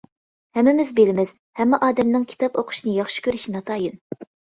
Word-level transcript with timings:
ھەممىمىز 0.59 0.87
بىلىمىز، 0.99 1.31
ھەممە 1.59 1.79
ئادەمنىڭ 1.87 2.25
كىتاب 2.31 2.57
ئوقۇشنى 2.63 2.95
ياخشى 2.95 3.25
كۆرۈشى 3.29 3.55
ناتايىن. 3.57 4.01